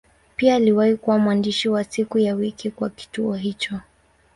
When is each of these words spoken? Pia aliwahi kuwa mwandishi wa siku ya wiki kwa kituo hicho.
Pia 0.35 0.55
aliwahi 0.55 0.95
kuwa 0.95 1.19
mwandishi 1.19 1.69
wa 1.69 1.83
siku 1.83 2.19
ya 2.19 2.35
wiki 2.35 2.71
kwa 2.71 2.89
kituo 2.89 3.33
hicho. 3.35 3.79